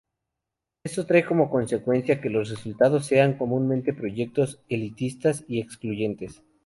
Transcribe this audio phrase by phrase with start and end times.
[0.83, 6.41] Esto trae como consecuencia que los resultados sean comúnmente proyectos elitistas y excluyentes.